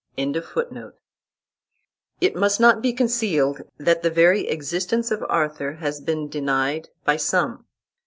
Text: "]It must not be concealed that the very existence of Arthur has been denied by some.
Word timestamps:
"]It 2.23 2.35
must 2.35 2.59
not 2.59 2.81
be 2.81 2.91
concealed 2.91 3.61
that 3.77 4.01
the 4.01 4.09
very 4.09 4.47
existence 4.47 5.11
of 5.11 5.23
Arthur 5.29 5.73
has 5.73 6.01
been 6.01 6.27
denied 6.27 6.89
by 7.05 7.17
some. 7.17 7.67